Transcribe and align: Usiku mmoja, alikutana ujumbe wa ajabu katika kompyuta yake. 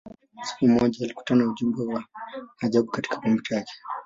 Usiku 0.43 0.67
mmoja, 0.67 1.03
alikutana 1.05 1.45
ujumbe 1.49 1.93
wa 1.93 2.03
ajabu 2.61 2.91
katika 2.91 3.15
kompyuta 3.15 3.55
yake. 3.55 3.73